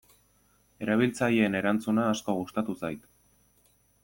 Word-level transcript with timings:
Erabiltzaileen 0.85 1.59
erantzuna 1.59 2.07
asko 2.15 2.37
gustatu 2.41 2.79
zait. 2.81 3.07